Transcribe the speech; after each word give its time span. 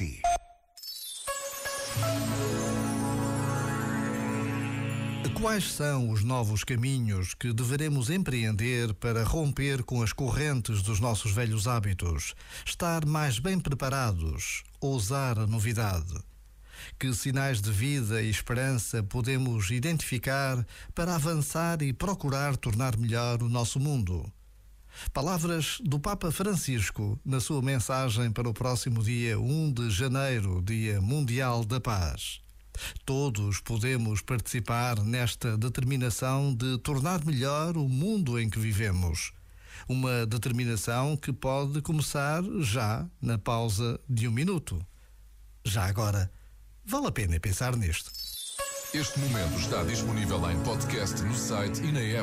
si. 0.00 0.22
Quais 5.34 5.72
são 5.72 6.10
os 6.10 6.22
novos 6.22 6.64
caminhos 6.64 7.32
que 7.32 7.50
deveremos 7.50 8.10
empreender 8.10 8.92
para 8.94 9.24
romper 9.24 9.82
com 9.82 10.02
as 10.02 10.12
correntes 10.12 10.82
dos 10.82 11.00
nossos 11.00 11.32
velhos 11.32 11.66
hábitos, 11.66 12.34
estar 12.64 13.06
mais 13.06 13.38
bem 13.38 13.58
preparados, 13.58 14.62
ousar 14.78 15.38
a 15.38 15.46
novidade? 15.46 16.14
Que 16.98 17.12
sinais 17.14 17.62
de 17.62 17.72
vida 17.72 18.22
e 18.22 18.28
esperança 18.28 19.02
podemos 19.02 19.70
identificar 19.70 20.66
para 20.94 21.14
avançar 21.14 21.80
e 21.80 21.92
procurar 21.92 22.54
tornar 22.56 22.98
melhor 22.98 23.42
o 23.42 23.48
nosso 23.48 23.80
mundo? 23.80 24.30
Palavras 25.12 25.78
do 25.82 25.98
Papa 25.98 26.30
Francisco 26.30 27.18
na 27.24 27.40
sua 27.40 27.60
mensagem 27.60 28.30
para 28.30 28.48
o 28.48 28.54
próximo 28.54 29.02
dia 29.02 29.38
1 29.40 29.72
de 29.72 29.90
janeiro, 29.90 30.62
Dia 30.62 31.00
Mundial 31.00 31.64
da 31.64 31.80
Paz. 31.80 32.40
Todos 33.04 33.60
podemos 33.60 34.20
participar 34.20 35.02
nesta 35.02 35.58
determinação 35.58 36.54
de 36.54 36.78
tornar 36.78 37.24
melhor 37.24 37.76
o 37.76 37.88
mundo 37.88 38.38
em 38.38 38.48
que 38.48 38.58
vivemos. 38.58 39.32
Uma 39.88 40.24
determinação 40.26 41.16
que 41.16 41.32
pode 41.32 41.82
começar 41.82 42.42
já 42.60 43.04
na 43.20 43.36
pausa 43.36 43.98
de 44.08 44.28
um 44.28 44.30
minuto. 44.30 44.80
Já 45.64 45.86
agora, 45.86 46.30
vale 46.84 47.08
a 47.08 47.12
pena 47.12 47.40
pensar 47.40 47.76
nisto. 47.76 48.12
Este 48.94 49.18
momento 49.20 49.58
está 49.58 49.82
disponível 49.84 50.50
em 50.50 50.60
podcast 50.62 51.22
no 51.22 51.34
site 51.34 51.80
e 51.80 51.92
na 51.92 52.00
app. 52.00 52.18